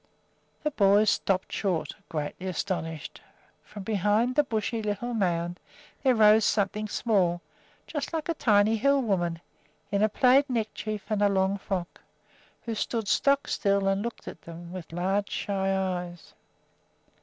The 0.63 0.71
boys 0.71 1.11
stopped 1.11 1.51
short, 1.51 1.93
greatly 2.09 2.47
astonished. 2.47 3.21
From 3.63 3.83
behind 3.83 4.33
the 4.33 4.43
bushy 4.43 4.81
little 4.81 5.13
mound 5.13 5.59
there 6.01 6.15
arose 6.15 6.43
something 6.43 6.87
small, 6.87 7.39
just 7.85 8.11
like 8.11 8.27
a 8.27 8.33
tiny 8.33 8.77
"hill 8.77 8.99
woman," 8.99 9.41
in 9.91 10.01
a 10.01 10.09
plaid 10.09 10.49
neckerchief 10.49 11.05
and 11.11 11.21
a 11.21 11.29
long 11.29 11.55
frock, 11.59 12.01
who 12.63 12.73
stood 12.73 13.07
stock 13.07 13.47
still 13.47 13.87
and 13.87 14.01
looked 14.01 14.27
at 14.27 14.41
them 14.41 14.73
with 14.73 14.91
large, 14.91 15.29
shy 15.29 15.71
eyes. 15.77 16.33